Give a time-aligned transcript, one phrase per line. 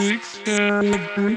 [0.00, 1.36] Big Sky.